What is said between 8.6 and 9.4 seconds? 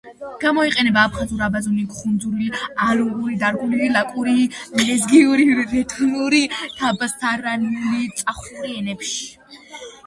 ენებში.